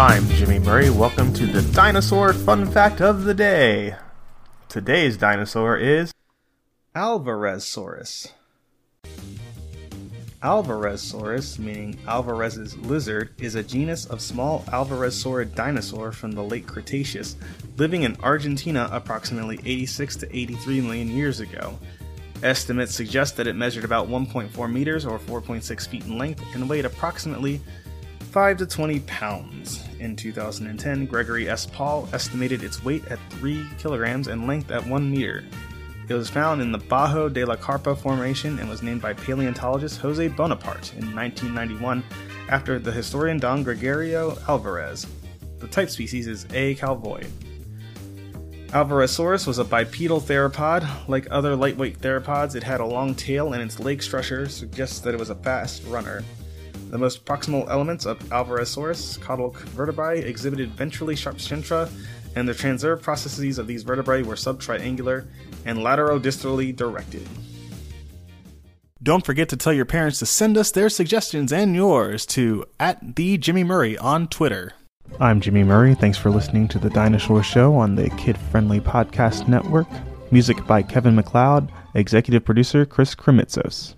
[0.00, 0.88] I'm Jimmy Murray.
[0.88, 3.96] Welcome to the Dinosaur Fun Fact of the Day.
[4.70, 6.10] Today's dinosaur is
[6.96, 8.32] Alvarezsaurus.
[10.42, 17.36] Alvarezsaurus, meaning Alvarez's lizard, is a genus of small alvarezsaurid dinosaur from the late Cretaceous,
[17.76, 21.78] living in Argentina approximately 86 to 83 million years ago.
[22.42, 26.86] Estimates suggest that it measured about 1.4 meters or 4.6 feet in length and weighed
[26.86, 27.60] approximately
[28.30, 29.84] 5 to 20 pounds.
[29.98, 31.66] In 2010, Gregory S.
[31.66, 35.44] Paul estimated its weight at 3 kilograms and length at 1 meter.
[36.08, 39.98] It was found in the Bajo de la Carpa Formation and was named by paleontologist
[39.98, 42.04] Jose Bonaparte in 1991
[42.48, 45.08] after the historian Don Gregorio Alvarez.
[45.58, 46.76] The type species is A.
[46.76, 47.28] calvoi.
[48.68, 50.88] Alvarezsaurus was a bipedal theropod.
[51.08, 55.14] Like other lightweight theropods, it had a long tail and its leg structure suggests that
[55.14, 56.22] it was a fast runner.
[56.90, 61.88] The most proximal elements of Alvarezsaurus, caudal vertebrae, exhibited ventrally sharp centra,
[62.34, 65.26] and the transverse processes of these vertebrae were subtriangular
[65.64, 67.28] and laterodistally directed.
[69.02, 73.16] Don't forget to tell your parents to send us their suggestions and yours to at
[73.16, 74.72] the Jimmy Murray on Twitter.
[75.20, 75.94] I'm Jimmy Murray.
[75.94, 79.88] Thanks for listening to the Dinosaur Show on the Kid Friendly Podcast Network.
[80.32, 83.94] Music by Kevin MacLeod, executive producer Chris Krimitsos.